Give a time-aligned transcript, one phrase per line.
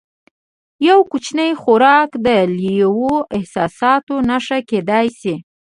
[0.87, 3.07] یو کوچنی خوراک د لویو
[3.37, 5.35] احساساتو نښه کېدای شي.